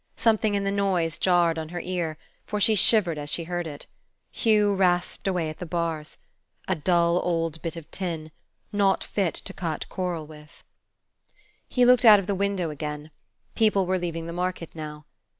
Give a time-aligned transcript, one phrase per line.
[0.17, 3.85] Something in the noise jarred on her ear, for she shivered as she heard it.
[4.31, 6.17] Hugh rasped away at the bars.
[6.67, 8.31] A dull old bit of tin,
[8.73, 10.63] not fit to cut korl with.
[11.69, 13.11] He looked out of the window again.
[13.53, 15.05] People were leaving the market now.